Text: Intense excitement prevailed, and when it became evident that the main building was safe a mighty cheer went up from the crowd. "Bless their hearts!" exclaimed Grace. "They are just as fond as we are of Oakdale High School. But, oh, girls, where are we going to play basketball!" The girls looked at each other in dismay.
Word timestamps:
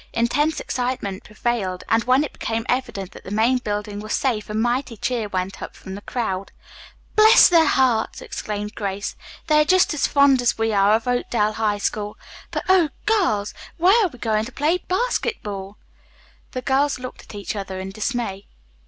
Intense 0.13 0.59
excitement 0.59 1.23
prevailed, 1.25 1.83
and 1.87 2.03
when 2.05 2.23
it 2.23 2.33
became 2.33 2.65
evident 2.67 3.11
that 3.11 3.23
the 3.23 3.29
main 3.29 3.59
building 3.59 3.99
was 3.99 4.13
safe 4.13 4.49
a 4.49 4.55
mighty 4.55 4.97
cheer 4.97 5.27
went 5.27 5.61
up 5.61 5.75
from 5.75 5.93
the 5.93 6.01
crowd. 6.01 6.51
"Bless 7.15 7.47
their 7.47 7.67
hearts!" 7.67 8.19
exclaimed 8.19 8.73
Grace. 8.73 9.15
"They 9.45 9.61
are 9.61 9.63
just 9.63 9.93
as 9.93 10.07
fond 10.07 10.41
as 10.41 10.57
we 10.57 10.73
are 10.73 10.95
of 10.95 11.07
Oakdale 11.07 11.53
High 11.53 11.77
School. 11.77 12.17
But, 12.49 12.63
oh, 12.67 12.89
girls, 13.05 13.53
where 13.77 14.03
are 14.05 14.09
we 14.09 14.17
going 14.17 14.45
to 14.45 14.51
play 14.51 14.79
basketball!" 14.79 15.77
The 16.53 16.63
girls 16.63 16.97
looked 16.97 17.21
at 17.21 17.35
each 17.35 17.55
other 17.55 17.79
in 17.79 17.91
dismay. 17.91 18.47